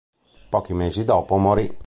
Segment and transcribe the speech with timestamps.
[0.49, 1.69] Pochi mesi dopo morì.